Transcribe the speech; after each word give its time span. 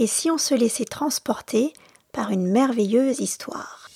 Et 0.00 0.06
si 0.06 0.30
on 0.30 0.38
se 0.38 0.54
laissait 0.54 0.84
transporter 0.84 1.72
par 2.12 2.30
une 2.30 2.46
merveilleuse 2.46 3.18
histoire 3.18 3.90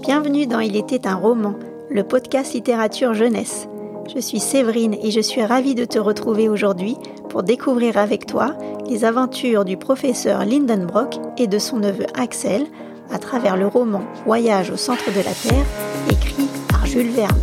Bienvenue 0.00 0.46
dans 0.46 0.60
Il 0.60 0.74
était 0.74 1.06
un 1.06 1.16
roman, 1.16 1.54
le 1.90 2.02
podcast 2.02 2.54
littérature 2.54 3.12
jeunesse. 3.12 3.68
Je 4.14 4.20
suis 4.20 4.40
Séverine 4.40 4.94
et 5.02 5.10
je 5.10 5.20
suis 5.20 5.44
ravie 5.44 5.74
de 5.74 5.84
te 5.84 5.98
retrouver 5.98 6.48
aujourd'hui 6.48 6.96
pour 7.28 7.42
découvrir 7.42 7.98
avec 7.98 8.24
toi 8.24 8.56
les 8.88 9.04
aventures 9.04 9.66
du 9.66 9.76
professeur 9.76 10.46
Lindenbrock 10.46 11.16
et 11.36 11.46
de 11.46 11.58
son 11.58 11.78
neveu 11.78 12.06
Axel 12.14 12.66
à 13.12 13.18
travers 13.18 13.58
le 13.58 13.66
roman 13.66 14.02
Voyage 14.24 14.70
au 14.70 14.78
centre 14.78 15.10
de 15.10 15.20
la 15.20 15.34
Terre, 15.34 15.66
écrit 16.10 16.48
par 16.70 16.86
Jules 16.86 17.10
Verne. 17.10 17.38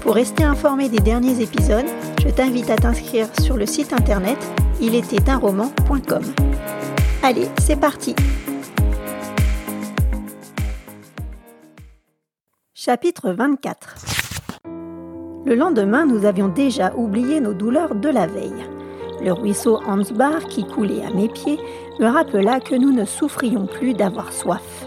Pour 0.00 0.14
rester 0.14 0.42
informé 0.42 0.88
des 0.88 1.00
derniers 1.00 1.42
épisodes, 1.42 1.84
je 2.20 2.28
t'invite 2.28 2.70
à 2.70 2.76
t'inscrire 2.76 3.28
sur 3.40 3.56
le 3.56 3.66
site 3.66 3.92
internet 3.92 4.38
ilétaitunroman.com. 4.80 6.22
Allez, 7.22 7.48
c'est 7.60 7.78
parti 7.78 8.14
Chapitre 12.74 13.32
24 13.32 13.96
Le 15.44 15.54
lendemain, 15.54 16.06
nous 16.06 16.24
avions 16.24 16.48
déjà 16.48 16.94
oublié 16.94 17.40
nos 17.40 17.54
douleurs 17.54 17.94
de 17.94 18.08
la 18.08 18.26
veille. 18.26 18.66
Le 19.22 19.32
ruisseau 19.32 19.80
Hansbach 19.86 20.44
qui 20.48 20.64
coulait 20.64 21.04
à 21.04 21.10
mes 21.10 21.28
pieds 21.28 21.58
me 21.98 22.06
rappela 22.06 22.60
que 22.60 22.76
nous 22.76 22.92
ne 22.92 23.04
souffrions 23.04 23.66
plus 23.66 23.94
d'avoir 23.94 24.32
soif. 24.32 24.86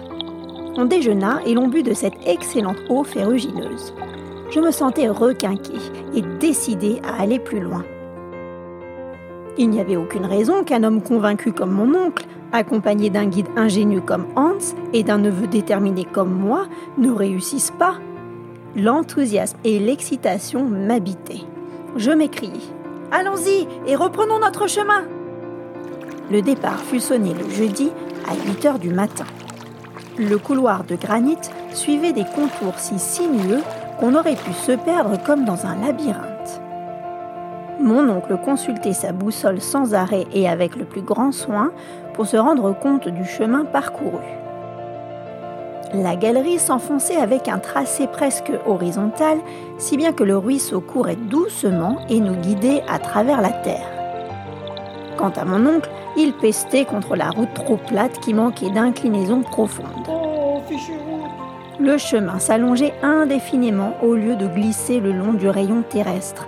On 0.77 0.85
déjeuna 0.85 1.41
et 1.45 1.53
l'on 1.53 1.67
but 1.67 1.83
de 1.83 1.93
cette 1.93 2.25
excellente 2.25 2.79
eau 2.89 3.03
ferrugineuse. 3.03 3.93
Je 4.49 4.59
me 4.61 4.71
sentais 4.71 5.09
requinqué 5.09 5.73
et 6.13 6.21
décidé 6.39 7.01
à 7.03 7.21
aller 7.21 7.39
plus 7.39 7.59
loin. 7.59 7.83
Il 9.57 9.69
n'y 9.69 9.81
avait 9.81 9.97
aucune 9.97 10.25
raison 10.25 10.63
qu'un 10.63 10.83
homme 10.83 11.01
convaincu 11.01 11.51
comme 11.51 11.71
mon 11.71 11.93
oncle, 11.93 12.25
accompagné 12.51 13.09
d'un 13.09 13.25
guide 13.25 13.49
ingénieux 13.55 14.01
comme 14.01 14.27
Hans 14.35 14.75
et 14.93 15.03
d'un 15.03 15.17
neveu 15.17 15.47
déterminé 15.47 16.05
comme 16.05 16.33
moi, 16.33 16.67
ne 16.97 17.11
réussisse 17.11 17.71
pas. 17.71 17.95
L'enthousiasme 18.75 19.57
et 19.63 19.79
l'excitation 19.79 20.63
m'habitaient. 20.63 21.45
Je 21.97 22.11
m'écriai 22.11 22.61
Allons-y 23.11 23.67
et 23.87 23.95
reprenons 23.95 24.39
notre 24.39 24.67
chemin. 24.67 25.03
Le 26.31 26.41
départ 26.41 26.79
fut 26.79 27.01
sonné 27.01 27.33
le 27.33 27.49
jeudi 27.49 27.91
à 28.25 28.35
8 28.35 28.65
heures 28.65 28.79
du 28.79 28.89
matin. 28.89 29.25
Le 30.17 30.37
couloir 30.37 30.85
de 30.85 30.95
granit 30.95 31.37
suivait 31.73 32.13
des 32.13 32.23
contours 32.23 32.79
si 32.79 32.97
sinueux 32.99 33.61
qu'on 34.01 34.15
aurait 34.15 34.35
pu 34.35 34.51
se 34.51 34.71
perdre 34.71 35.21
comme 35.23 35.45
dans 35.45 35.67
un 35.67 35.75
labyrinthe. 35.75 36.61
Mon 37.79 38.09
oncle 38.09 38.35
consultait 38.43 38.93
sa 38.93 39.11
boussole 39.11 39.61
sans 39.61 39.93
arrêt 39.93 40.25
et 40.33 40.49
avec 40.49 40.75
le 40.75 40.85
plus 40.85 41.03
grand 41.03 41.31
soin 41.31 41.71
pour 42.15 42.25
se 42.25 42.35
rendre 42.35 42.73
compte 42.73 43.07
du 43.07 43.25
chemin 43.25 43.63
parcouru. 43.63 44.25
La 45.93 46.15
galerie 46.15 46.57
s'enfonçait 46.57 47.17
avec 47.17 47.47
un 47.47 47.59
tracé 47.59 48.07
presque 48.07 48.51
horizontal, 48.65 49.37
si 49.77 49.97
bien 49.97 50.13
que 50.13 50.23
le 50.23 50.37
ruisseau 50.37 50.81
courait 50.81 51.15
doucement 51.15 51.97
et 52.09 52.19
nous 52.19 52.35
guidait 52.35 52.81
à 52.89 52.97
travers 52.97 53.41
la 53.41 53.49
terre. 53.49 53.89
Quant 55.17 55.33
à 55.35 55.45
mon 55.45 55.63
oncle, 55.67 55.89
il 56.17 56.33
pestait 56.33 56.85
contre 56.85 57.15
la 57.15 57.29
route 57.29 57.53
trop 57.53 57.77
plate 57.77 58.19
qui 58.19 58.33
manquait 58.33 58.71
d'inclinaison 58.71 59.41
profonde. 59.41 60.07
Le 61.81 61.97
chemin 61.97 62.37
s'allongeait 62.37 62.93
indéfiniment 63.01 63.95
au 64.03 64.13
lieu 64.13 64.35
de 64.35 64.45
glisser 64.45 64.99
le 64.99 65.11
long 65.11 65.33
du 65.33 65.49
rayon 65.49 65.81
terrestre. 65.81 66.47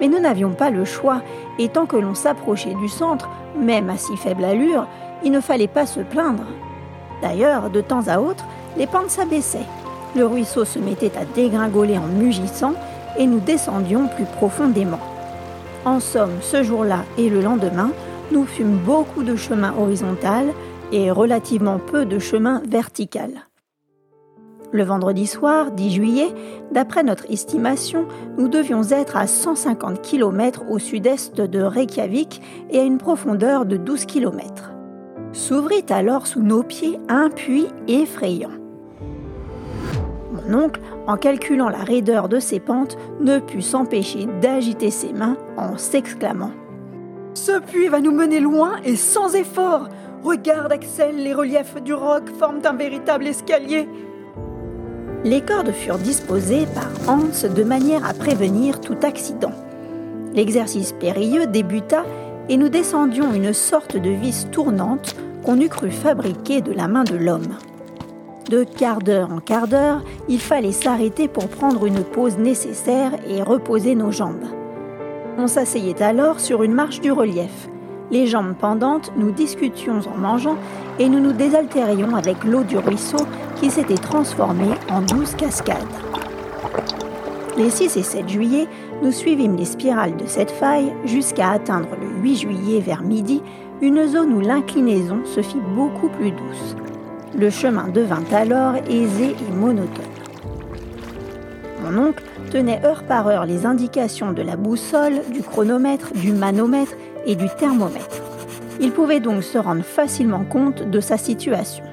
Mais 0.00 0.06
nous 0.06 0.20
n'avions 0.20 0.52
pas 0.52 0.70
le 0.70 0.84
choix, 0.84 1.20
et 1.58 1.68
tant 1.68 1.84
que 1.84 1.96
l'on 1.96 2.14
s'approchait 2.14 2.74
du 2.74 2.88
centre, 2.88 3.28
même 3.58 3.90
à 3.90 3.96
si 3.96 4.16
faible 4.16 4.44
allure, 4.44 4.86
il 5.24 5.32
ne 5.32 5.40
fallait 5.40 5.66
pas 5.66 5.84
se 5.84 5.98
plaindre. 5.98 6.44
D'ailleurs, 7.22 7.70
de 7.70 7.80
temps 7.80 8.06
à 8.06 8.20
autre, 8.20 8.44
les 8.76 8.86
pentes 8.86 9.10
s'abaissaient. 9.10 9.66
Le 10.14 10.24
ruisseau 10.24 10.64
se 10.64 10.78
mettait 10.78 11.18
à 11.18 11.24
dégringoler 11.24 11.98
en 11.98 12.06
mugissant 12.06 12.74
et 13.18 13.26
nous 13.26 13.40
descendions 13.40 14.06
plus 14.06 14.26
profondément. 14.26 15.00
En 15.84 15.98
somme, 15.98 16.38
ce 16.40 16.62
jour-là 16.62 17.00
et 17.16 17.28
le 17.28 17.40
lendemain, 17.40 17.90
nous 18.30 18.44
fûmes 18.44 18.76
beaucoup 18.76 19.24
de 19.24 19.34
chemin 19.34 19.74
horizontal 19.76 20.52
et 20.92 21.10
relativement 21.10 21.80
peu 21.80 22.04
de 22.04 22.20
chemin 22.20 22.62
vertical. 22.68 23.47
Le 24.70 24.84
vendredi 24.84 25.26
soir, 25.26 25.70
10 25.70 25.90
juillet, 25.90 26.34
d'après 26.72 27.02
notre 27.02 27.30
estimation, 27.30 28.06
nous 28.36 28.48
devions 28.48 28.82
être 28.90 29.16
à 29.16 29.26
150 29.26 30.02
km 30.02 30.64
au 30.68 30.78
sud-est 30.78 31.40
de 31.40 31.62
Reykjavik 31.62 32.42
et 32.70 32.78
à 32.78 32.82
une 32.82 32.98
profondeur 32.98 33.64
de 33.64 33.78
12 33.78 34.04
km. 34.04 34.72
S'ouvrit 35.32 35.86
alors 35.88 36.26
sous 36.26 36.42
nos 36.42 36.62
pieds 36.62 36.98
un 37.08 37.30
puits 37.30 37.68
effrayant. 37.86 38.50
Mon 40.32 40.64
oncle, 40.64 40.82
en 41.06 41.16
calculant 41.16 41.70
la 41.70 41.78
raideur 41.78 42.28
de 42.28 42.38
ses 42.38 42.60
pentes, 42.60 42.98
ne 43.20 43.38
put 43.38 43.62
s'empêcher 43.62 44.26
d'agiter 44.42 44.90
ses 44.90 45.14
mains 45.14 45.38
en 45.56 45.78
s'exclamant 45.78 46.52
Ce 47.32 47.58
puits 47.58 47.88
va 47.88 48.00
nous 48.00 48.12
mener 48.12 48.40
loin 48.40 48.72
et 48.84 48.96
sans 48.96 49.34
effort 49.34 49.88
Regarde, 50.22 50.72
Axel, 50.72 51.16
les 51.16 51.32
reliefs 51.32 51.80
du 51.82 51.94
roc 51.94 52.28
forment 52.38 52.60
un 52.64 52.72
véritable 52.72 53.28
escalier. 53.28 53.88
Les 55.24 55.40
cordes 55.40 55.72
furent 55.72 55.98
disposées 55.98 56.66
par 56.74 56.88
Hans 57.08 57.48
de 57.48 57.64
manière 57.64 58.08
à 58.08 58.14
prévenir 58.14 58.80
tout 58.80 58.96
accident. 59.02 59.52
L'exercice 60.32 60.92
périlleux 60.92 61.46
débuta 61.46 62.04
et 62.48 62.56
nous 62.56 62.68
descendions 62.68 63.32
une 63.32 63.52
sorte 63.52 63.96
de 63.96 64.10
vis 64.10 64.46
tournante 64.52 65.16
qu'on 65.44 65.60
eût 65.60 65.68
cru 65.68 65.90
fabriquer 65.90 66.60
de 66.60 66.72
la 66.72 66.86
main 66.86 67.04
de 67.04 67.16
l'homme. 67.16 67.56
De 68.48 68.64
quart 68.64 69.00
d'heure 69.00 69.32
en 69.32 69.40
quart 69.40 69.68
d'heure, 69.68 70.02
il 70.28 70.40
fallait 70.40 70.72
s'arrêter 70.72 71.26
pour 71.28 71.48
prendre 71.48 71.84
une 71.84 72.04
pause 72.04 72.38
nécessaire 72.38 73.12
et 73.28 73.42
reposer 73.42 73.94
nos 73.94 74.12
jambes. 74.12 74.46
On 75.36 75.48
s'asseyait 75.48 76.02
alors 76.02 76.40
sur 76.40 76.62
une 76.62 76.72
marche 76.72 77.00
du 77.00 77.12
relief. 77.12 77.68
Les 78.10 78.26
jambes 78.26 78.54
pendantes, 78.54 79.12
nous 79.16 79.32
discutions 79.32 80.00
en 80.14 80.16
mangeant 80.16 80.56
et 80.98 81.08
nous 81.08 81.20
nous 81.20 81.32
désaltérions 81.32 82.16
avec 82.16 82.42
l'eau 82.44 82.62
du 82.62 82.78
ruisseau 82.78 83.18
qui 83.60 83.70
s'était 83.70 83.94
transformée 83.94 84.74
en 84.90 85.02
douze 85.02 85.34
cascades. 85.34 85.76
Les 87.56 87.70
6 87.70 87.96
et 87.96 88.02
7 88.02 88.28
juillet, 88.28 88.68
nous 89.02 89.12
suivîmes 89.12 89.56
les 89.56 89.64
spirales 89.64 90.16
de 90.16 90.26
cette 90.26 90.50
faille 90.50 90.92
jusqu'à 91.04 91.50
atteindre 91.50 91.88
le 92.00 92.08
8 92.22 92.36
juillet 92.36 92.80
vers 92.80 93.02
midi 93.02 93.42
une 93.80 94.06
zone 94.06 94.32
où 94.32 94.40
l'inclinaison 94.40 95.24
se 95.24 95.40
fit 95.40 95.60
beaucoup 95.74 96.08
plus 96.08 96.30
douce. 96.30 96.76
Le 97.36 97.50
chemin 97.50 97.88
devint 97.88 98.24
alors 98.32 98.76
aisé 98.88 99.30
et 99.30 99.52
monotone. 99.54 100.04
Mon 101.82 102.08
oncle 102.08 102.24
tenait 102.50 102.84
heure 102.84 103.04
par 103.04 103.28
heure 103.28 103.46
les 103.46 103.66
indications 103.66 104.32
de 104.32 104.42
la 104.42 104.56
boussole, 104.56 105.22
du 105.32 105.42
chronomètre, 105.42 106.12
du 106.14 106.32
manomètre 106.32 106.94
et 107.26 107.36
du 107.36 107.46
thermomètre. 107.58 108.22
Il 108.80 108.92
pouvait 108.92 109.20
donc 109.20 109.42
se 109.42 109.58
rendre 109.58 109.82
facilement 109.82 110.44
compte 110.44 110.88
de 110.88 111.00
sa 111.00 111.16
situation. 111.16 111.84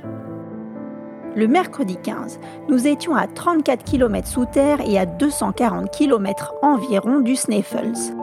Le 1.35 1.47
mercredi 1.47 1.97
15, 1.97 2.39
nous 2.69 2.87
étions 2.87 3.13
à 3.13 3.27
34 3.27 3.83
km 3.83 4.25
sous 4.25 4.45
terre 4.45 4.79
et 4.85 4.97
à 4.97 5.05
240 5.05 5.91
km 5.91 6.53
environ 6.61 7.19
du 7.19 7.35
Sneffels. 7.35 8.15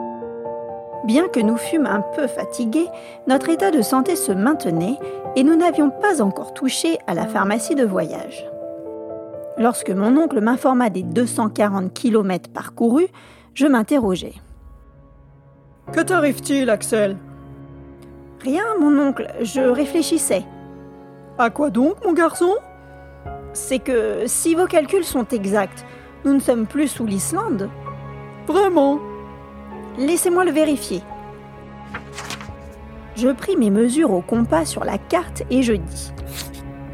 Bien 1.05 1.27
que 1.27 1.39
nous 1.39 1.57
fûmes 1.57 1.85
un 1.85 2.01
peu 2.15 2.25
fatigués, 2.25 2.87
notre 3.27 3.49
état 3.49 3.69
de 3.69 3.83
santé 3.83 4.15
se 4.15 4.31
maintenait 4.31 4.97
et 5.35 5.43
nous 5.43 5.55
n'avions 5.55 5.91
pas 5.91 6.23
encore 6.23 6.55
touché 6.55 6.97
à 7.05 7.13
la 7.13 7.27
pharmacie 7.27 7.75
de 7.75 7.85
voyage. 7.85 8.49
Lorsque 9.59 9.91
mon 9.91 10.17
oncle 10.17 10.41
m'informa 10.41 10.89
des 10.89 11.03
240 11.03 11.93
km 11.93 12.49
parcourus, 12.49 13.09
je 13.53 13.67
m'interrogeai. 13.67 14.33
Que 15.91 16.01
t'arrive-t-il, 16.01 16.67
Axel? 16.71 17.15
Rien, 18.41 18.63
mon 18.79 18.97
oncle, 18.97 19.27
je 19.41 19.61
réfléchissais. 19.61 20.43
À 21.37 21.51
quoi 21.51 21.69
donc, 21.69 22.03
mon 22.03 22.13
garçon? 22.13 22.55
C'est 23.53 23.79
que 23.79 24.23
si 24.25 24.55
vos 24.55 24.65
calculs 24.65 25.03
sont 25.03 25.27
exacts, 25.27 25.85
nous 26.25 26.33
ne 26.33 26.39
sommes 26.39 26.65
plus 26.65 26.87
sous 26.87 27.05
l'Islande. 27.05 27.69
Vraiment 28.47 28.99
Laissez-moi 29.97 30.43
le 30.43 30.51
vérifier. 30.51 31.01
Je 33.15 33.29
pris 33.29 33.55
mes 33.55 33.69
mesures 33.69 34.11
au 34.11 34.21
compas 34.21 34.65
sur 34.65 34.83
la 34.83 34.97
carte 34.97 35.43
et 35.51 35.61
je 35.61 35.73
dis 35.73 36.11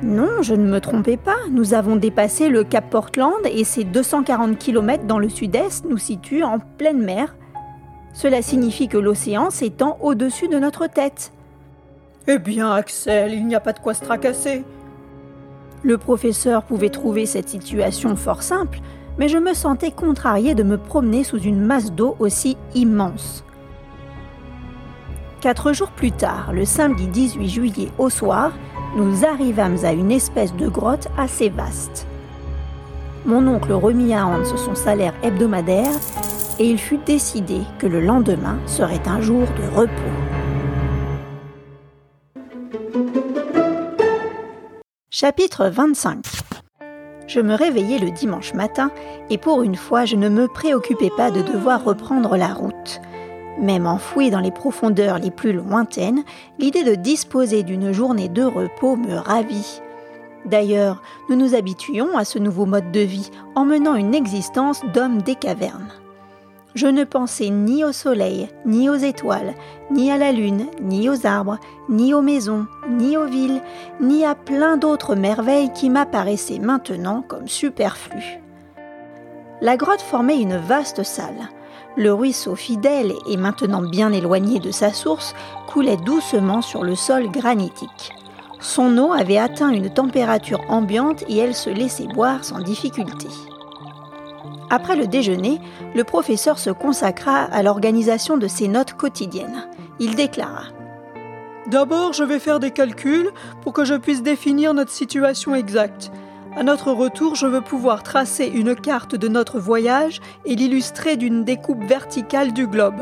Non, 0.04 0.42
je 0.42 0.54
ne 0.54 0.70
me 0.70 0.82
trompais 0.82 1.16
pas, 1.16 1.38
nous 1.50 1.74
avons 1.74 1.96
dépassé 1.96 2.50
le 2.50 2.66
cap 2.66 2.90
Portland 2.90 3.40
et 3.46 3.64
ces 3.64 3.86
240 3.86 4.58
km 4.58 5.06
dans 5.06 5.18
le 5.18 5.30
sud-est 5.30 5.86
nous 5.86 5.98
situent 5.98 6.44
en 6.44 6.60
pleine 6.60 7.02
mer. 7.02 7.36
Cela 8.14 8.42
signifie 8.42 8.90
que 8.90 8.98
l'océan 8.98 9.50
s'étend 9.50 9.98
au-dessus 10.02 10.50
de 10.50 10.60
notre 10.60 10.88
tête. 10.88 11.32
Eh 12.28 12.38
bien, 12.38 12.74
Axel, 12.74 13.34
il 13.34 13.48
n'y 13.48 13.56
a 13.56 13.62
pas 13.62 13.72
de 13.72 13.80
quoi 13.80 13.94
se 13.94 14.04
tracasser. 14.04 14.64
Le 15.82 15.98
professeur 15.98 16.64
pouvait 16.64 16.90
trouver 16.90 17.26
cette 17.26 17.50
situation 17.50 18.16
fort 18.16 18.44
simple, 18.44 18.80
mais 19.18 19.30
je 19.30 19.38
me 19.38 19.54
sentais 19.54 19.92
contrarié 19.92 20.54
de 20.54 20.64
me 20.64 20.78
promener 20.78 21.24
sous 21.24 21.40
une 21.40 21.62
masse 21.62 21.92
d'eau 21.92 22.16
aussi 22.20 22.58
immense. 22.76 23.44
Quatre 25.40 25.72
jours 25.72 25.92
plus 25.92 26.12
tard, 26.12 26.52
le 26.54 26.66
samedi 26.66 27.08
18 27.08 27.48
juillet 27.48 27.92
au 27.98 28.10
soir, 28.10 28.52
nous 28.98 29.26
arrivâmes 29.26 29.78
à 29.84 29.94
une 29.94 30.12
espèce 30.12 30.54
de 30.54 30.68
grotte 30.68 31.08
assez 31.18 31.48
vaste. 31.48 32.08
Mon 33.26 33.48
oncle 33.48 33.72
remit 33.72 34.14
à 34.14 34.26
Hans 34.26 34.44
son 34.44 34.76
salaire 34.76 35.14
hebdomadaire 35.24 35.92
et 36.60 36.66
il 36.66 36.78
fut 36.78 37.00
décidé 37.06 37.62
que 37.78 37.88
le 37.88 38.02
lendemain 38.02 38.58
serait 38.66 39.08
un 39.08 39.22
jour 39.22 39.42
de 39.42 39.78
repos. 39.78 40.29
Chapitre 45.22 45.68
25 45.68 46.24
Je 47.28 47.42
me 47.42 47.54
réveillai 47.54 48.00
le 48.00 48.10
dimanche 48.10 48.54
matin 48.54 48.90
et 49.30 49.38
pour 49.38 49.64
une 49.64 49.76
fois 49.76 50.06
je 50.06 50.16
ne 50.16 50.30
me 50.30 50.48
préoccupais 50.48 51.10
pas 51.18 51.30
de 51.30 51.42
devoir 51.42 51.84
reprendre 51.84 52.38
la 52.38 52.54
route. 52.54 53.02
Même 53.60 53.86
enfoui 53.86 54.30
dans 54.30 54.40
les 54.40 54.50
profondeurs 54.50 55.20
les 55.20 55.30
plus 55.30 55.52
lointaines, 55.52 56.24
l'idée 56.58 56.86
de 56.86 56.96
disposer 56.96 57.64
d'une 57.64 57.92
journée 57.92 58.30
de 58.30 58.44
repos 58.44 58.96
me 58.96 59.16
ravit. 59.16 59.82
D'ailleurs, 60.46 61.02
nous 61.30 61.36
nous 61.36 61.54
habituions 61.54 62.18
à 62.18 62.24
ce 62.24 62.40
nouveau 62.40 62.66
mode 62.66 62.94
de 62.94 63.02
vie 63.02 63.30
en 63.56 63.66
menant 63.66 63.96
une 63.96 64.16
existence 64.16 64.80
d'homme 64.94 65.22
des 65.22 65.36
cavernes. 65.36 65.92
Je 66.76 66.86
ne 66.86 67.04
pensais 67.04 67.50
ni 67.50 67.84
au 67.84 67.92
soleil, 67.92 68.48
ni 68.66 68.90
aux 68.90 68.96
étoiles, 68.96 69.56
ni 69.92 70.12
à 70.12 70.18
la 70.18 70.32
lune, 70.32 70.68
ni 70.80 71.10
aux 71.10 71.26
arbres, 71.26 71.58
ni 71.90 72.14
aux 72.14 72.22
maisons, 72.22 72.68
ni 72.88 73.18
aux 73.18 73.26
villes, 73.26 73.62
ni 74.00 74.24
à 74.24 74.36
plein 74.36 74.78
d'autres 74.78 75.16
merveilles 75.16 75.74
qui 75.74 75.90
m'apparaissaient 75.90 76.60
maintenant 76.60 77.24
comme 77.28 77.48
superflues. 77.48 78.40
La 79.62 79.78
grotte 79.78 80.02
formait 80.02 80.40
une 80.40 80.58
vaste 80.58 81.04
salle. 81.04 81.50
Le 81.98 82.14
ruisseau 82.14 82.56
fidèle 82.56 83.14
et 83.28 83.36
maintenant 83.36 83.82
bien 83.82 84.12
éloigné 84.12 84.60
de 84.60 84.72
sa 84.72 84.94
source 84.94 85.34
coulait 85.68 85.98
doucement 85.98 86.62
sur 86.62 86.84
le 86.84 86.96
sol 86.96 87.30
granitique. 87.32 88.14
Son 88.62 88.96
eau 89.00 89.12
avait 89.12 89.38
atteint 89.38 89.70
une 89.70 89.90
température 89.90 90.62
ambiante 90.70 91.24
et 91.28 91.38
elle 91.38 91.56
se 91.56 91.70
laissait 91.70 92.08
boire 92.08 92.44
sans 92.44 92.60
difficulté. 92.60 93.28
Après 94.70 94.96
le 94.96 95.08
déjeuner, 95.08 95.60
le 95.96 96.04
professeur 96.04 96.60
se 96.60 96.70
consacra 96.70 97.44
à 97.44 97.64
l'organisation 97.64 98.38
de 98.38 98.48
ses 98.48 98.68
notes 98.68 98.94
quotidiennes. 98.94 99.68
Il 100.00 100.16
déclara 100.16 100.66
D'abord, 101.68 102.14
je 102.14 102.24
vais 102.24 102.40
faire 102.40 102.60
des 102.60 102.72
calculs 102.72 103.32
pour 103.62 103.74
que 103.74 103.86
je 103.86 103.96
puisse 103.96 104.24
définir 104.24 104.74
notre 104.74 104.92
situation 104.92 105.54
exacte. 105.56 106.12
À 106.56 106.64
notre 106.64 106.92
retour, 106.92 107.36
je 107.36 107.46
veux 107.46 107.62
pouvoir 107.62 108.02
tracer 108.02 108.46
une 108.46 108.76
carte 108.76 109.16
de 109.16 109.28
notre 109.28 109.60
voyage 109.60 110.20
et 110.46 110.56
l'illustrer 110.56 111.16
d'une 111.16 111.44
découpe 111.44 111.84
verticale 111.84 112.54
du 112.54 112.66
globe. 112.66 113.02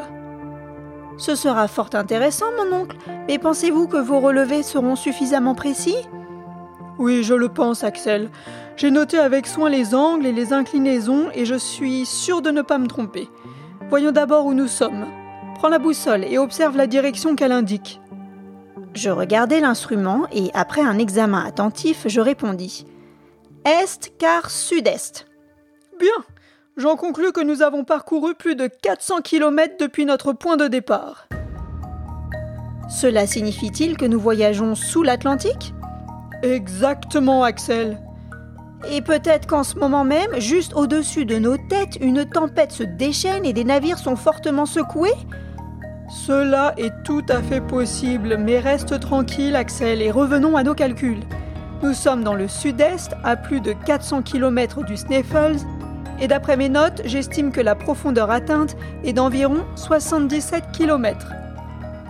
Ce 1.18 1.36
sera 1.36 1.68
fort 1.68 1.90
intéressant, 1.94 2.46
mon 2.58 2.76
oncle, 2.76 2.98
mais 3.28 3.40
pensez-vous 3.40 3.88
que 3.88 3.98
vos 3.98 4.20
relevés 4.20 4.64
seront 4.64 4.96
suffisamment 4.96 5.56
précis? 5.56 5.98
Oui, 7.00 7.24
je 7.24 7.34
le 7.34 7.50
pense, 7.50 7.84
Axel. 7.84 8.30
J'ai 8.78 8.92
noté 8.92 9.18
avec 9.18 9.48
soin 9.48 9.72
les 9.72 9.96
angles 9.96 10.28
et 10.28 10.32
les 10.32 10.54
inclinaisons 10.54 11.30
et 11.34 11.46
je 11.46 11.56
suis 11.56 12.06
sûr 12.06 12.44
de 12.44 12.52
ne 12.52 12.62
pas 12.62 12.78
me 12.78 12.86
tromper. 12.86 13.28
Voyons 13.90 14.12
d'abord 14.12 14.46
où 14.46 14.54
nous 14.54 14.68
sommes. 14.68 15.08
Prends 15.56 15.70
la 15.70 15.80
boussole 15.80 16.24
et 16.24 16.38
observe 16.38 16.78
la 16.78 16.86
direction 16.86 17.36
qu'elle 17.36 17.52
indique. 17.52 18.00
Je 18.94 19.10
regardai 19.10 19.62
l'instrument 19.62 20.28
et, 20.32 20.52
après 20.54 20.82
un 20.82 21.00
examen 21.00 21.44
attentif, 21.44 22.04
je 22.06 22.22
répondis 22.22 22.86
Est 23.66 24.14
car 24.20 24.52
sud-est. 24.52 25.26
Bien, 26.00 26.24
j'en 26.78 26.98
conclus 26.98 27.32
que 27.32 27.44
nous 27.44 27.64
avons 27.64 27.84
parcouru 27.84 28.36
plus 28.36 28.56
de 28.56 28.68
400 28.68 29.22
km 29.24 29.74
depuis 29.80 30.06
notre 30.06 30.34
point 30.34 30.56
de 30.56 30.68
départ. 30.68 31.28
Cela 32.90 33.26
signifie-t-il 33.26 33.98
que 33.98 34.06
nous 34.06 34.20
voyageons 34.20 34.76
sous 34.76 35.02
l'Atlantique? 35.02 35.74
Exactement, 36.44 37.44
Axel. 37.44 38.00
Et 38.90 39.02
peut-être 39.02 39.48
qu'en 39.48 39.64
ce 39.64 39.76
moment 39.76 40.04
même, 40.04 40.40
juste 40.40 40.74
au-dessus 40.76 41.26
de 41.26 41.38
nos 41.38 41.58
têtes, 41.58 41.98
une 42.00 42.26
tempête 42.26 42.72
se 42.72 42.84
déchaîne 42.84 43.46
et 43.46 43.54
des 43.54 43.64
navires 43.64 43.98
sont 43.98 44.16
fortement 44.16 44.66
secoués? 44.66 45.16
Cela 46.10 46.74
est 46.78 46.94
tout 47.04 47.26
à 47.28 47.42
fait 47.42 47.60
possible, 47.60 48.38
mais 48.38 48.60
reste 48.60 49.00
tranquille, 49.00 49.56
Axel, 49.56 50.02
et 50.02 50.12
revenons 50.12 50.56
à 50.56 50.64
nos 50.64 50.76
calculs. 50.76 51.24
Nous 51.84 51.94
sommes 51.94 52.24
dans 52.24 52.34
le 52.34 52.48
sud-est, 52.48 53.12
à 53.24 53.36
plus 53.36 53.62
de 53.62 53.74
400 53.74 54.22
km 54.22 54.84
du 54.84 54.96
Sneffels, 54.96 55.58
et 56.20 56.28
d'après 56.28 56.56
mes 56.56 56.70
notes, 56.70 57.02
j'estime 57.06 57.52
que 57.52 57.62
la 57.62 57.76
profondeur 57.76 58.32
atteinte 58.32 58.78
est 59.04 59.14
d'environ 59.14 59.66
77 59.76 60.72
km. 60.72 61.28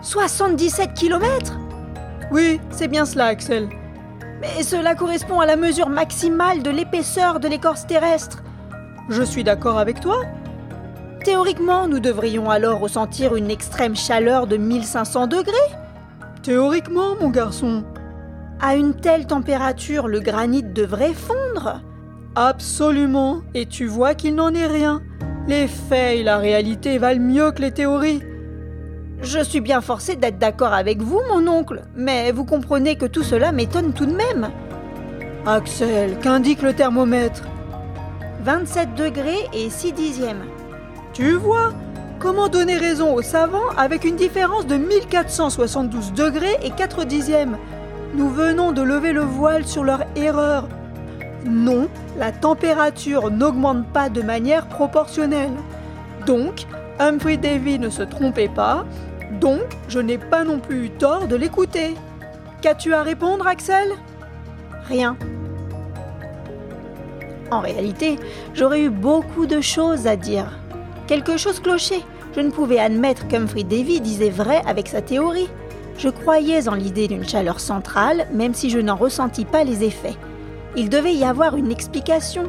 77 0.02 0.94
km 0.94 1.58
Oui, 2.32 2.60
c'est 2.70 2.88
bien 2.88 3.06
cela, 3.06 3.26
Axel. 3.26 3.68
Mais 4.42 4.64
cela 4.64 4.96
correspond 4.96 5.40
à 5.40 5.46
la 5.46 5.56
mesure 5.56 5.90
maximale 5.90 6.62
de 6.62 6.70
l'épaisseur 6.70 7.40
de 7.40 7.48
l'écorce 7.48 7.88
terrestre. 7.88 8.44
Je 9.10 9.24
suis 9.24 9.44
d'accord 9.44 9.80
avec 9.80 10.00
toi. 10.00 10.22
Théoriquement, 11.24 11.88
nous 11.88 12.00
devrions 12.00 12.50
alors 12.50 12.80
ressentir 12.80 13.36
une 13.36 13.50
extrême 13.50 13.96
chaleur 13.96 14.48
de 14.48 14.58
1500 14.58 15.28
degrés. 15.28 15.54
Théoriquement, 16.44 17.16
mon 17.20 17.30
garçon. 17.30 17.84
À 18.62 18.76
une 18.76 18.94
telle 18.96 19.28
température, 19.28 20.08
le 20.08 20.20
granit 20.20 20.64
devrait 20.64 21.14
fondre. 21.14 21.82
Absolument, 22.36 23.42
et 23.54 23.66
tu 23.66 23.88
vois 23.88 24.14
qu'il 24.14 24.36
n'en 24.36 24.54
est 24.54 24.68
rien. 24.68 25.02
Les 25.48 25.68
faits 25.68 26.20
et 26.20 26.24
la 26.24 26.38
réalité 26.38 26.98
valent 26.98 27.22
mieux 27.22 27.52
que 27.52 27.62
les 27.62 27.72
théories. 27.72 28.22
Je 29.22 29.40
suis 29.44 29.62
bien 29.62 29.82
forcé 29.82 30.16
d'être 30.16 30.38
d'accord 30.38 30.74
avec 30.74 31.02
vous, 31.02 31.22
mon 31.30 31.48
oncle, 31.48 31.82
mais 31.96 32.32
vous 32.32 32.46
comprenez 32.46 32.98
que 32.98 33.08
tout 33.08 33.24
cela 33.24 33.52
m'étonne 33.52 33.92
tout 33.94 34.06
de 34.06 34.16
même. 34.16 34.50
Axel, 35.46 36.20
qu'indique 36.20 36.62
le 36.62 36.74
thermomètre? 36.74 37.44
27 38.44 38.94
degrés 38.94 39.48
et 39.54 39.70
6 39.70 39.94
dixièmes. 39.94 40.46
Tu 41.14 41.34
vois 41.34 41.74
Comment 42.20 42.48
donner 42.48 42.78
raison 42.78 43.14
aux 43.14 43.22
savants 43.22 43.70
avec 43.76 44.04
une 44.04 44.16
différence 44.16 44.68
de 44.68 44.78
1472 44.78 46.14
degrés 46.14 46.58
et 46.64 46.72
4 46.72 47.06
dixièmes? 47.06 47.58
Nous 48.16 48.30
venons 48.30 48.72
de 48.72 48.82
lever 48.82 49.14
le 49.14 49.22
voile 49.22 49.66
sur 49.66 49.84
leur 49.84 50.04
erreur. 50.16 50.68
Non, 51.46 51.88
la 52.18 52.32
température 52.32 53.32
n'augmente 53.32 53.88
pas 53.88 54.10
de 54.10 54.22
manière 54.22 54.68
proportionnelle. 54.68 55.54
Donc, 56.26 56.66
Humphrey 57.00 57.38
Davy 57.38 57.78
ne 57.78 57.90
se 57.90 58.02
trompait 58.02 58.50
pas, 58.50 58.86
donc 59.32 59.62
je 59.88 60.00
n'ai 60.00 60.18
pas 60.18 60.44
non 60.44 60.60
plus 60.60 60.86
eu 60.86 60.90
tort 60.90 61.28
de 61.28 61.36
l'écouter. 61.36 61.96
Qu'as-tu 62.62 62.94
à 62.94 63.04
répondre, 63.04 63.46
Axel? 63.46 63.90
Rien. 64.88 65.18
En 67.52 67.60
réalité, 67.60 68.18
j'aurais 68.54 68.82
eu 68.82 68.90
beaucoup 68.90 69.46
de 69.46 69.62
choses 69.62 70.08
à 70.08 70.16
dire. 70.16 70.60
Quelque 71.08 71.38
chose 71.38 71.60
clochait. 71.60 72.04
Je 72.36 72.42
ne 72.42 72.52
pouvais 72.52 72.80
admettre 72.80 73.28
qu'Humphrey 73.28 73.64
Davy 73.64 74.02
disait 74.02 74.30
vrai 74.30 74.62
avec 74.66 74.88
sa 74.88 75.02
théorie. 75.02 75.50
Je 75.98 76.10
croyais 76.10 76.68
en 76.68 76.76
l'idée 76.76 77.08
d'une 77.08 77.28
chaleur 77.28 77.60
centrale, 77.60 78.28
même 78.34 78.54
si 78.54 78.70
je 78.70 78.80
n'en 78.80 78.96
ressentis 78.96 79.46
pas 79.46 79.64
les 79.64 79.84
effets. 79.84 80.16
Il 80.76 80.90
devait 80.90 81.16
y 81.16 81.24
avoir 81.24 81.56
une 81.56 81.72
explication. 81.72 82.44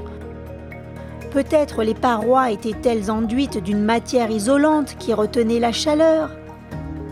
Peut-être 1.31 1.83
les 1.83 1.95
parois 1.95 2.51
étaient-elles 2.51 3.11
enduites 3.11 3.63
d'une 3.63 3.83
matière 3.83 4.31
isolante 4.31 4.97
qui 4.99 5.15
retenait 5.15 5.61
la 5.61 5.73
chaleur? 5.73 6.31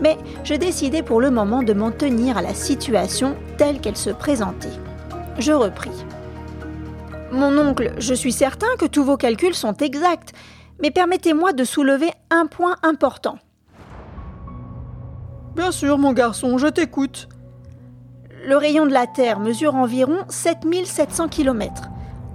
Mais 0.01 0.17
je 0.43 0.53
décidai 0.53 1.01
pour 1.03 1.21
le 1.21 1.31
moment 1.31 1.63
de 1.63 1.73
m'en 1.73 1.91
tenir 1.91 2.37
à 2.37 2.41
la 2.41 2.53
situation 2.53 3.35
telle 3.57 3.79
qu'elle 3.79 3.97
se 3.97 4.09
présentait. 4.09 4.71
Je 5.39 5.51
repris. 5.51 5.91
Mon 7.31 7.57
oncle, 7.57 7.93
je 7.97 8.13
suis 8.13 8.31
certain 8.31 8.67
que 8.79 8.85
tous 8.85 9.03
vos 9.03 9.17
calculs 9.17 9.55
sont 9.55 9.75
exacts, 9.75 10.33
mais 10.81 10.91
permettez-moi 10.91 11.53
de 11.53 11.63
soulever 11.63 12.11
un 12.29 12.45
point 12.45 12.75
important. 12.83 13.37
Bien 15.55 15.71
sûr, 15.71 15.97
mon 15.97 16.13
garçon, 16.13 16.57
je 16.57 16.67
t'écoute. 16.67 17.27
Le 18.45 18.55
rayon 18.55 18.85
de 18.85 18.93
la 18.93 19.07
Terre 19.07 19.39
mesure 19.39 19.75
environ 19.75 20.19
7700 20.29 21.27
km. 21.27 21.89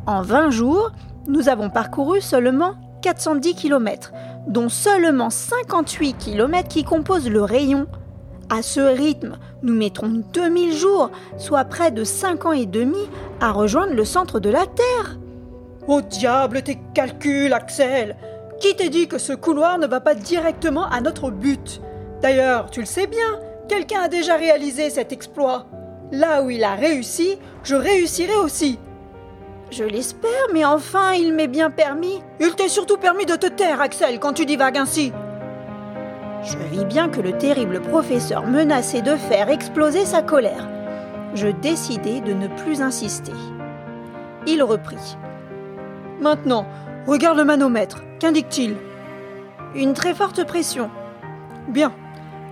En 0.07 0.23
20 0.23 0.51
jours, 0.51 0.91
nous 1.29 1.49
avons 1.49 1.71
parcouru 1.71 2.21
seulement 2.21 2.75
410 3.03 3.55
km, 3.55 4.13
dont 4.47 4.69
seulement 4.69 5.31
58 5.31 6.15
km 6.15 6.69
qui 6.69 6.85
composent 6.85 7.31
le 7.31 7.43
rayon. 7.43 7.87
À 8.51 8.63
ce 8.63 8.81
rythme, 8.81 9.39
nous 9.63 9.75
mettrons 9.75 10.23
2000 10.33 10.77
jours, 10.77 11.11
soit 11.39 11.65
près 11.65 11.91
de 11.91 12.05
5 12.05 12.47
ans 12.47 12.53
et 12.53 12.67
demi, 12.67 13.09
à 13.41 13.53
rejoindre 13.53 13.95
le 13.95 14.05
centre 14.05 14.41
de 14.41 14.51
la 14.51 14.67
Terre. 14.67 15.19
Au 15.89 16.01
diable 16.01 16.63
tes 16.63 16.79
calculs, 16.95 17.53
Axel 17.53 18.17
Qui 18.61 18.77
t'a 18.77 18.89
dit 18.89 19.09
que 19.09 19.19
ce 19.19 19.33
couloir 19.33 19.79
ne 19.79 19.87
va 19.87 20.01
pas 20.01 20.15
directement 20.15 20.87
à 20.87 21.01
notre 21.01 21.31
but? 21.31 21.81
D'ailleurs, 22.21 22.71
tu 22.71 22.81
le 22.81 22.87
sais 22.87 23.07
bien, 23.07 23.41
quelqu'un 23.69 24.03
a 24.03 24.09
déjà 24.09 24.37
réalisé 24.37 24.91
cet 24.91 25.13
exploit. 25.13 25.67
Là 26.13 26.43
où 26.43 26.51
il 26.51 26.63
a 26.63 26.75
réussi, 26.75 27.39
je 27.65 27.75
réussirai 27.75 28.37
aussi. 28.37 28.79
Je 29.73 29.85
l'espère, 29.85 30.49
mais 30.53 30.67
enfin, 30.67 31.15
il 31.15 31.33
m'est 31.33 31.49
bien 31.49 31.71
permis. 31.71 32.23
Il 32.41 32.55
t'est 32.55 32.69
surtout 32.69 32.99
permis 32.99 33.25
de 33.25 33.37
te 33.37 33.47
taire, 33.47 33.81
Axel, 33.81 34.21
quand 34.21 34.35
tu 34.35 34.45
divagues 34.45 34.77
ainsi. 34.77 35.15
Je 36.45 36.59
vis 36.71 36.85
bien 36.85 37.09
que 37.09 37.23
le 37.23 37.39
terrible 37.39 37.81
professeur 37.81 38.47
menaçait 38.47 39.01
de 39.01 39.17
faire 39.17 39.49
exploser 39.49 40.05
sa 40.05 40.21
colère. 40.21 40.69
Je 41.33 41.49
décidai 41.49 42.21
de 42.21 42.35
ne 42.35 42.49
plus 42.49 42.83
insister. 42.83 43.33
Il 44.47 44.63
reprit. 44.63 45.17
Maintenant, 46.21 46.67
regarde 47.07 47.39
le 47.39 47.45
manomètre. 47.45 48.03
Qu'indique-t-il? 48.21 48.77
Une 49.75 49.95
très 49.95 50.13
forte 50.13 50.45
pression. 50.45 50.91
Bien. 51.69 51.95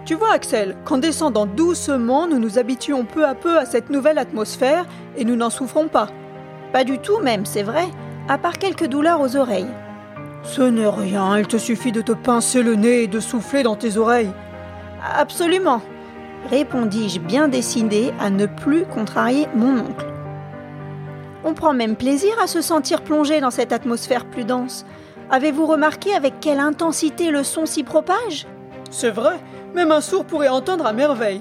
Tu 0.06 0.14
vois, 0.14 0.32
Axel, 0.32 0.74
qu'en 0.86 0.96
descendant 0.96 1.44
doucement, 1.44 2.26
nous 2.26 2.38
nous 2.38 2.58
habituons 2.58 3.04
peu 3.04 3.26
à 3.26 3.34
peu 3.34 3.58
à 3.58 3.66
cette 3.66 3.90
nouvelle 3.90 4.16
atmosphère 4.16 4.86
et 5.18 5.26
nous 5.26 5.36
n'en 5.36 5.50
souffrons 5.50 5.88
pas. 5.88 6.08
Pas 6.72 6.84
du 6.84 6.98
tout 6.98 7.18
même, 7.18 7.46
c'est 7.46 7.62
vrai, 7.62 7.88
à 8.28 8.38
part 8.38 8.58
quelques 8.58 8.86
douleurs 8.86 9.20
aux 9.20 9.36
oreilles. 9.36 9.70
Ce 10.42 10.62
n'est 10.62 10.88
rien, 10.88 11.38
il 11.38 11.46
te 11.46 11.58
suffit 11.58 11.92
de 11.92 12.00
te 12.00 12.12
pincer 12.12 12.62
le 12.62 12.74
nez 12.74 13.02
et 13.02 13.06
de 13.08 13.20
souffler 13.20 13.62
dans 13.62 13.76
tes 13.76 13.96
oreilles. 13.96 14.30
Absolument, 15.18 15.82
répondis-je 16.48 17.20
bien 17.20 17.48
décidé 17.48 18.12
à 18.20 18.30
ne 18.30 18.46
plus 18.46 18.84
contrarier 18.84 19.48
mon 19.54 19.80
oncle. 19.80 20.06
On 21.44 21.54
prend 21.54 21.72
même 21.72 21.96
plaisir 21.96 22.32
à 22.42 22.46
se 22.46 22.60
sentir 22.60 23.02
plongé 23.02 23.40
dans 23.40 23.50
cette 23.50 23.72
atmosphère 23.72 24.26
plus 24.26 24.44
dense. 24.44 24.84
Avez-vous 25.30 25.66
remarqué 25.66 26.14
avec 26.14 26.40
quelle 26.40 26.60
intensité 26.60 27.30
le 27.30 27.42
son 27.44 27.66
s'y 27.66 27.82
propage? 27.82 28.46
C'est 28.90 29.10
vrai, 29.10 29.38
même 29.74 29.92
un 29.92 30.00
sourd 30.00 30.24
pourrait 30.24 30.48
entendre 30.48 30.86
à 30.86 30.92
merveille. 30.92 31.40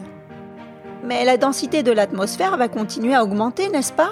Mais 1.03 1.25
la 1.25 1.37
densité 1.37 1.83
de 1.83 1.91
l'atmosphère 1.91 2.57
va 2.57 2.67
continuer 2.67 3.15
à 3.15 3.23
augmenter, 3.23 3.69
n'est-ce 3.69 3.93
pas? 3.93 4.11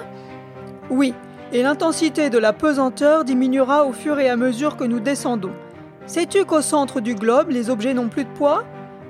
Oui, 0.90 1.14
et 1.52 1.62
l'intensité 1.62 2.30
de 2.30 2.38
la 2.38 2.52
pesanteur 2.52 3.24
diminuera 3.24 3.84
au 3.84 3.92
fur 3.92 4.18
et 4.18 4.28
à 4.28 4.36
mesure 4.36 4.76
que 4.76 4.84
nous 4.84 5.00
descendons. 5.00 5.52
Sais-tu 6.06 6.44
qu'au 6.44 6.62
centre 6.62 7.00
du 7.00 7.14
globe, 7.14 7.50
les 7.50 7.68
objets 7.68 7.92
n'ont 7.92 8.08
plus 8.08 8.24
de 8.24 8.30
poids? 8.30 8.64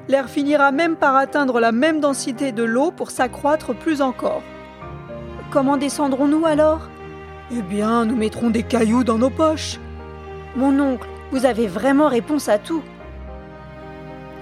L'air 0.08 0.28
finira 0.28 0.72
même 0.72 0.96
par 0.96 1.14
atteindre 1.14 1.60
la 1.60 1.70
même 1.70 2.00
densité 2.00 2.50
de 2.50 2.64
l'eau 2.64 2.90
pour 2.90 3.10
s'accroître 3.10 3.74
plus 3.74 4.02
encore. 4.02 4.42
Comment 5.50 5.76
descendrons-nous 5.76 6.46
alors? 6.46 6.88
Eh 7.52 7.62
bien, 7.62 8.04
nous 8.04 8.16
mettrons 8.16 8.50
des 8.50 8.62
cailloux 8.62 9.04
dans 9.04 9.18
nos 9.18 9.30
poches. 9.30 9.78
Mon 10.56 10.80
oncle, 10.80 11.06
vous 11.30 11.46
avez 11.46 11.66
vraiment 11.66 12.08
réponse 12.08 12.48
à 12.48 12.58
tout. 12.58 12.82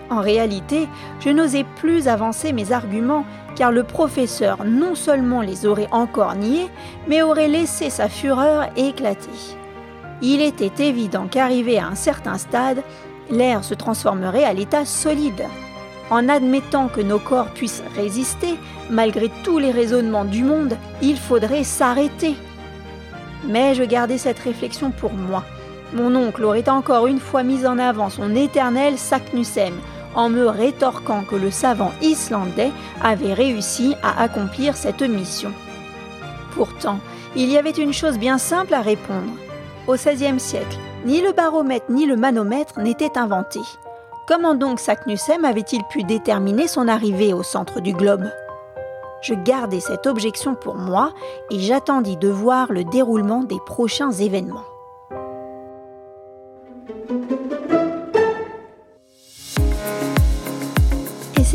En 0.08 0.20
réalité, 0.20 0.88
je 1.20 1.30
n'osais 1.30 1.64
plus 1.76 2.06
avancer 2.06 2.52
mes 2.52 2.72
arguments 2.72 3.24
car 3.56 3.72
le 3.72 3.82
professeur 3.82 4.64
non 4.64 4.94
seulement 4.94 5.40
les 5.40 5.66
aurait 5.66 5.88
encore 5.90 6.34
niés, 6.34 6.68
mais 7.08 7.22
aurait 7.22 7.48
laissé 7.48 7.90
sa 7.90 8.08
fureur 8.08 8.68
éclater. 8.76 9.56
Il 10.22 10.40
était 10.40 10.88
évident 10.88 11.26
qu'arrivé 11.28 11.78
à 11.78 11.88
un 11.88 11.94
certain 11.94 12.38
stade, 12.38 12.82
l'air 13.30 13.64
se 13.64 13.74
transformerait 13.74 14.44
à 14.44 14.52
l'état 14.52 14.84
solide. 14.84 15.44
En 16.10 16.28
admettant 16.28 16.88
que 16.88 17.00
nos 17.00 17.18
corps 17.18 17.50
puissent 17.50 17.82
résister, 17.96 18.54
malgré 18.90 19.28
tous 19.42 19.58
les 19.58 19.72
raisonnements 19.72 20.24
du 20.24 20.44
monde, 20.44 20.76
il 21.02 21.18
faudrait 21.18 21.64
s'arrêter. 21.64 22.36
Mais 23.44 23.74
je 23.74 23.82
gardais 23.82 24.18
cette 24.18 24.38
réflexion 24.38 24.92
pour 24.92 25.12
moi. 25.12 25.42
Mon 25.92 26.14
oncle 26.14 26.44
aurait 26.44 26.68
encore 26.68 27.06
une 27.06 27.20
fois 27.20 27.42
mis 27.42 27.66
en 27.66 27.78
avant 27.78 28.08
son 28.08 28.34
éternel 28.34 28.98
Saknussemm, 28.98 29.74
en 30.16 30.28
me 30.30 30.48
rétorquant 30.48 31.22
que 31.22 31.36
le 31.36 31.52
savant 31.52 31.92
islandais 32.02 32.72
avait 33.02 33.34
réussi 33.34 33.94
à 34.02 34.20
accomplir 34.20 34.76
cette 34.76 35.02
mission. 35.02 35.52
Pourtant, 36.54 36.98
il 37.36 37.50
y 37.50 37.58
avait 37.58 37.70
une 37.70 37.92
chose 37.92 38.18
bien 38.18 38.38
simple 38.38 38.74
à 38.74 38.80
répondre. 38.80 39.30
Au 39.86 39.94
XVIe 39.94 40.40
siècle, 40.40 40.78
ni 41.04 41.20
le 41.20 41.32
baromètre 41.32 41.86
ni 41.90 42.06
le 42.06 42.16
manomètre 42.16 42.80
n'étaient 42.80 43.18
inventés. 43.18 43.60
Comment 44.26 44.54
donc 44.56 44.80
Saknussemm 44.80 45.44
avait-il 45.44 45.84
pu 45.84 46.02
déterminer 46.02 46.66
son 46.66 46.88
arrivée 46.88 47.32
au 47.32 47.44
centre 47.44 47.80
du 47.80 47.92
globe? 47.92 48.28
Je 49.22 49.34
gardai 49.34 49.80
cette 49.80 50.06
objection 50.06 50.54
pour 50.54 50.76
moi 50.76 51.12
et 51.50 51.60
j'attendis 51.60 52.16
de 52.16 52.28
voir 52.28 52.72
le 52.72 52.84
déroulement 52.84 53.44
des 53.44 53.58
prochains 53.66 54.12
événements. 54.12 54.64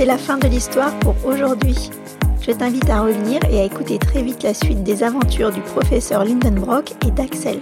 C'est 0.01 0.07
la 0.07 0.17
fin 0.17 0.39
de 0.39 0.47
l'histoire 0.47 0.97
pour 0.97 1.13
aujourd'hui. 1.23 1.91
Je 2.41 2.51
t'invite 2.51 2.89
à 2.89 3.01
revenir 3.01 3.39
et 3.51 3.59
à 3.59 3.65
écouter 3.65 3.99
très 3.99 4.23
vite 4.23 4.41
la 4.41 4.55
suite 4.55 4.81
des 4.81 5.03
aventures 5.03 5.51
du 5.51 5.61
professeur 5.61 6.25
Lindenbrock 6.25 6.93
et 7.05 7.11
d'Axel. 7.11 7.59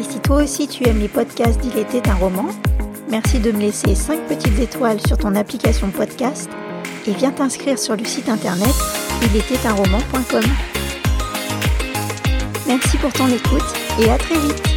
Et 0.00 0.04
si 0.04 0.20
toi 0.20 0.42
aussi 0.42 0.66
tu 0.66 0.88
aimes 0.88 1.00
les 1.00 1.08
podcasts 1.08 1.60
d'Il 1.60 1.76
était 1.76 2.08
un 2.08 2.14
roman, 2.14 2.46
merci 3.10 3.40
de 3.40 3.52
me 3.52 3.60
laisser 3.60 3.94
5 3.94 4.20
petites 4.26 4.58
étoiles 4.58 5.06
sur 5.06 5.18
ton 5.18 5.34
application 5.34 5.90
podcast 5.90 6.48
et 7.06 7.12
viens 7.12 7.32
t'inscrire 7.32 7.78
sur 7.78 7.94
le 7.94 8.06
site 8.06 8.30
internet 8.30 8.74
roman.com. 9.66 10.44
Merci 12.66 12.96
pour 12.96 13.12
ton 13.12 13.28
écoute 13.28 14.00
et 14.00 14.08
à 14.08 14.16
très 14.16 14.38
vite 14.38 14.73